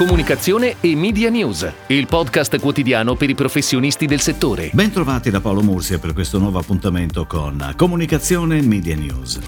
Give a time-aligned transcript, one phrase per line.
[0.00, 4.70] Comunicazione e Media News, il podcast quotidiano per i professionisti del settore.
[4.72, 9.38] Bentrovati da Paolo Mursia per questo nuovo appuntamento con Comunicazione e Media News.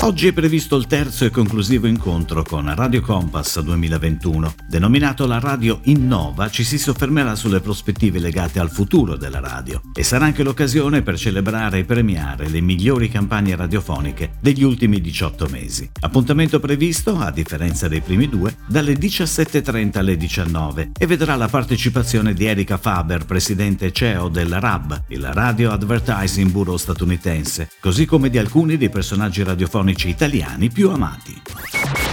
[0.00, 4.54] Oggi è previsto il terzo e conclusivo incontro con Radio Compass 2021.
[4.68, 10.02] Denominato la Radio Innova, ci si soffermerà sulle prospettive legate al futuro della radio e
[10.02, 15.88] sarà anche l'occasione per celebrare e premiare le migliori campagne radiofoniche degli ultimi 18 mesi.
[16.00, 22.32] Appuntamento previsto, a differenza dei primi due, dalle 17.30 alle 19 e vedrà la partecipazione
[22.32, 28.38] di Erika Faber, presidente CEO del RAB, il Radio Advertising Bureau statunitense, così come di
[28.38, 31.42] alcuni dei personaggi radiofonici italiani più amati.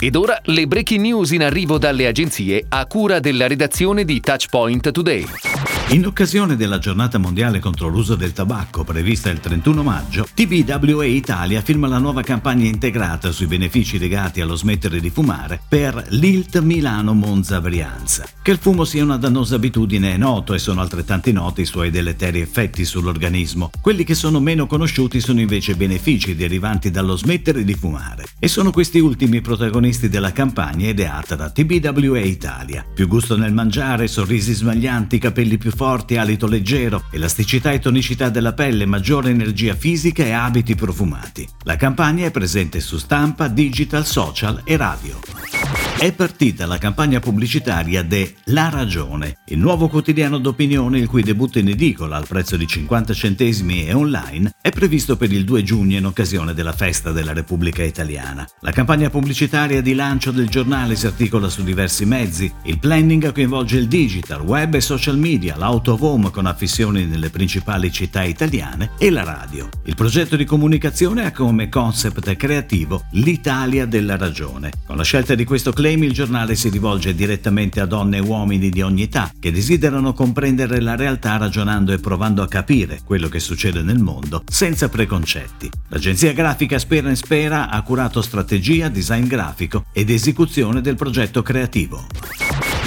[0.00, 4.90] Ed ora le breaking news in arrivo dalle agenzie a cura della redazione di Touchpoint
[4.90, 5.53] Today.
[5.88, 11.60] In occasione della giornata mondiale contro l'uso del tabacco prevista il 31 maggio, TBWA Italia
[11.60, 17.12] firma la nuova campagna integrata sui benefici legati allo smettere di fumare per l'ILT Milano
[17.12, 18.26] Monza Brianza.
[18.42, 21.90] Che il fumo sia una dannosa abitudine è noto e sono altrettanti noti i suoi
[21.90, 23.70] deleteri effetti sull'organismo.
[23.80, 28.24] Quelli che sono meno conosciuti sono invece i benefici derivanti dallo smettere di fumare.
[28.40, 32.84] E sono questi ultimi protagonisti della campagna ideata da TBWA Italia.
[32.92, 38.52] Più gusto nel mangiare, sorrisi smaglianti, capelli più forti, alito leggero, elasticità e tonicità della
[38.52, 41.46] pelle, maggiore energia fisica e abiti profumati.
[41.64, 45.63] La campagna è presente su stampa, digital, social e radio.
[45.96, 51.58] È partita la campagna pubblicitaria de La Ragione, il nuovo quotidiano d'opinione il cui debutto
[51.58, 55.96] in edicola al prezzo di 50 centesimi e online è previsto per il 2 giugno
[55.96, 58.46] in occasione della festa della Repubblica Italiana.
[58.60, 62.52] La campagna pubblicitaria di lancio del giornale si articola su diversi mezzi.
[62.64, 67.90] Il planning coinvolge il digital, web e social media, l'auto home con affissioni nelle principali
[67.90, 69.70] città italiane e la radio.
[69.84, 74.72] Il progetto di comunicazione ha come concept creativo l'Italia della ragione.
[74.84, 78.70] Con la scelta di questo claim il giornale si rivolge direttamente a donne e uomini
[78.70, 83.38] di ogni età che desiderano comprendere la realtà ragionando e provando a capire quello che
[83.38, 85.68] succede nel mondo senza preconcetti.
[85.88, 92.06] L'agenzia grafica Spera Spera ha curato strategia, design grafico ed esecuzione del progetto creativo.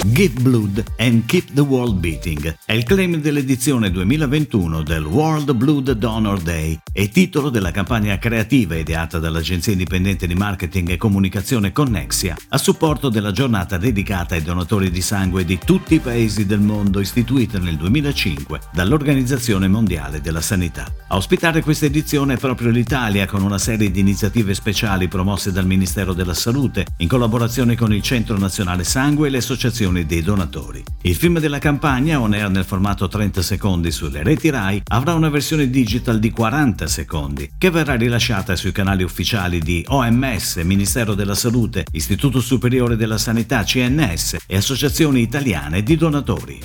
[0.06, 5.92] Give Blood and Keep the World Beating è il claim dell'edizione 2021 del World Blood
[5.92, 12.36] Donor Day e titolo della campagna creativa ideata dall'agenzia indipendente di marketing e comunicazione Connexia
[12.48, 16.98] a supporto della giornata dedicata ai donatori di sangue di tutti i paesi del mondo
[16.98, 20.92] istituita nel 2005 dall'Organizzazione Mondiale della Sanità.
[21.06, 25.66] A ospitare questa edizione è proprio l'Italia con una serie di iniziative speciali promosse dal
[25.66, 30.82] Ministero della Salute in collaborazione con il Centro Nazionale Sangue e le associazioni dei donatori.
[31.02, 35.28] Il film della campagna, on air nel formato 30 secondi sulle reti RAI, avrà una
[35.28, 41.34] versione digital di 40 secondi, che verrà rilasciata sui canali ufficiali di OMS, Ministero della
[41.34, 46.60] Salute, Istituto Superiore della Sanità, CNS e associazioni italiane di donatori.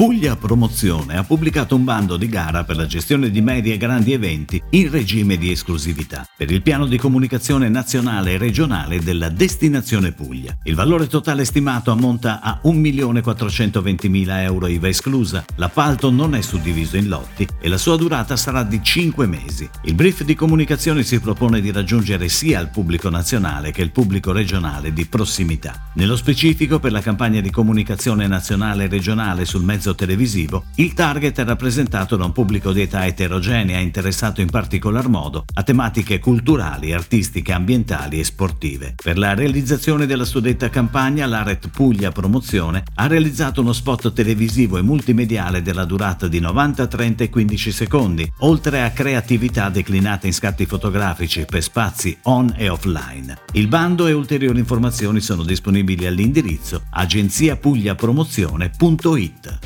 [0.00, 4.14] Puglia Promozione ha pubblicato un bando di gara per la gestione di medi e grandi
[4.14, 10.12] eventi in regime di esclusività per il piano di comunicazione nazionale e regionale della destinazione
[10.12, 10.56] Puglia.
[10.62, 15.44] Il valore totale stimato ammonta a 1.420.000 euro IVA esclusa.
[15.56, 19.68] L'appalto non è suddiviso in lotti e la sua durata sarà di 5 mesi.
[19.82, 24.32] Il brief di comunicazione si propone di raggiungere sia il pubblico nazionale che il pubblico
[24.32, 25.90] regionale di prossimità.
[25.96, 30.94] Nello specifico per la campagna di comunicazione nazionale e regionale sul mezzo mezzo televisivo, il
[30.94, 36.18] target è rappresentato da un pubblico di età eterogenea interessato in particolar modo a tematiche
[36.18, 38.96] culturali, artistiche, ambientali e sportive.
[39.02, 44.82] Per la realizzazione della suddetta campagna, l'Aret Puglia Promozione ha realizzato uno spot televisivo e
[44.82, 50.66] multimediale della durata di 90, 30 e 15 secondi, oltre a creatività declinate in scatti
[50.66, 53.38] fotografici per spazi on e offline.
[53.52, 59.59] Il bando e ulteriori informazioni sono disponibili all'indirizzo agenziapugliapromozione.it.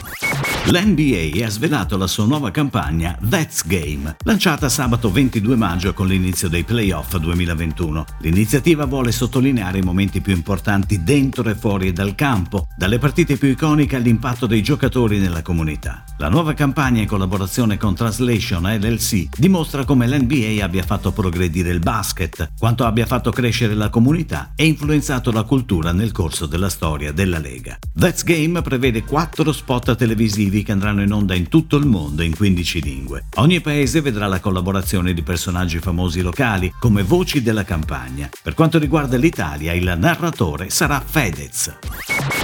[0.66, 6.48] L'NBA ha svelato la sua nuova campagna That's Game, lanciata sabato 22 maggio con l'inizio
[6.48, 8.04] dei playoff 2021.
[8.20, 13.48] L'iniziativa vuole sottolineare i momenti più importanti dentro e fuori dal campo, dalle partite più
[13.48, 16.02] iconiche all'impatto dei giocatori nella comunità.
[16.18, 21.80] La nuova campagna in collaborazione con Translation LLC dimostra come l'NBA abbia fatto progredire il
[21.80, 27.10] basket, quanto abbia fatto crescere la comunità e influenzato la cultura nel corso della storia
[27.10, 27.76] della Lega.
[27.92, 32.36] That's Game prevede quattro spot televisivi che andranno in onda in tutto il mondo in
[32.36, 33.26] 15 lingue.
[33.34, 38.30] Ogni paese vedrà la collaborazione di personaggi famosi locali come voci della campagna.
[38.40, 42.43] Per quanto riguarda l'Italia, il narratore sarà Fedez.